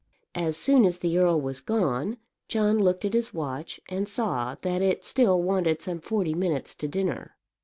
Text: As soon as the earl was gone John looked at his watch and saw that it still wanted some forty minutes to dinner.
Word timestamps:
As 0.33 0.57
soon 0.57 0.83
as 0.83 0.97
the 0.97 1.15
earl 1.19 1.39
was 1.39 1.61
gone 1.61 2.17
John 2.47 2.79
looked 2.79 3.05
at 3.05 3.13
his 3.13 3.35
watch 3.35 3.79
and 3.87 4.09
saw 4.09 4.55
that 4.63 4.81
it 4.81 5.05
still 5.05 5.39
wanted 5.43 5.79
some 5.83 5.99
forty 5.99 6.33
minutes 6.33 6.73
to 6.73 6.87
dinner. 6.87 7.37